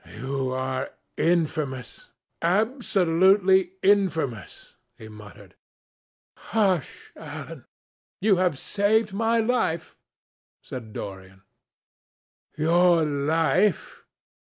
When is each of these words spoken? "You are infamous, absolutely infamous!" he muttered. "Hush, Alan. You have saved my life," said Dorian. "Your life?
"You 0.15 0.51
are 0.51 0.93
infamous, 1.15 2.09
absolutely 2.41 3.73
infamous!" 3.83 4.75
he 4.97 5.09
muttered. 5.09 5.53
"Hush, 6.35 7.13
Alan. 7.15 7.65
You 8.19 8.37
have 8.37 8.57
saved 8.57 9.13
my 9.13 9.37
life," 9.39 9.95
said 10.63 10.91
Dorian. 10.91 11.43
"Your 12.57 13.05
life? 13.05 14.03